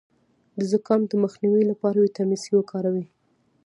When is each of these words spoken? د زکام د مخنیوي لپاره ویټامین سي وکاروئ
د 0.57 0.59
زکام 0.71 1.01
د 1.07 1.13
مخنیوي 1.23 1.63
لپاره 1.71 1.97
ویټامین 1.99 2.39
سي 2.43 2.51
وکاروئ 2.55 3.05